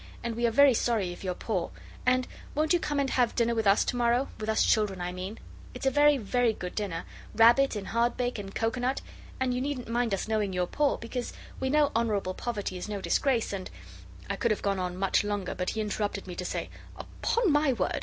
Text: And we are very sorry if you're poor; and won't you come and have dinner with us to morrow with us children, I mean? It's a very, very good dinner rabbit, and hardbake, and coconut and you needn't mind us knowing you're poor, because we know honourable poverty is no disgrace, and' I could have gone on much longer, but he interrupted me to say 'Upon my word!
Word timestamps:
And 0.23 0.35
we 0.35 0.47
are 0.47 0.51
very 0.51 0.73
sorry 0.73 1.13
if 1.13 1.23
you're 1.23 1.35
poor; 1.35 1.69
and 2.07 2.27
won't 2.55 2.73
you 2.73 2.79
come 2.79 2.99
and 2.99 3.11
have 3.11 3.35
dinner 3.35 3.53
with 3.53 3.67
us 3.67 3.85
to 3.85 3.95
morrow 3.95 4.29
with 4.39 4.49
us 4.49 4.63
children, 4.63 4.99
I 4.99 5.11
mean? 5.11 5.37
It's 5.75 5.85
a 5.85 5.91
very, 5.91 6.17
very 6.17 6.53
good 6.53 6.73
dinner 6.73 7.03
rabbit, 7.35 7.75
and 7.75 7.89
hardbake, 7.89 8.39
and 8.39 8.55
coconut 8.55 9.01
and 9.39 9.53
you 9.53 9.61
needn't 9.61 9.87
mind 9.89 10.15
us 10.15 10.27
knowing 10.27 10.53
you're 10.53 10.65
poor, 10.65 10.97
because 10.97 11.33
we 11.59 11.69
know 11.69 11.91
honourable 11.95 12.33
poverty 12.33 12.77
is 12.77 12.89
no 12.89 12.99
disgrace, 12.99 13.53
and' 13.53 13.69
I 14.27 14.37
could 14.37 14.49
have 14.49 14.63
gone 14.63 14.79
on 14.79 14.97
much 14.97 15.23
longer, 15.23 15.53
but 15.53 15.69
he 15.69 15.81
interrupted 15.81 16.25
me 16.25 16.33
to 16.33 16.45
say 16.45 16.71
'Upon 16.97 17.51
my 17.51 17.71
word! 17.73 17.99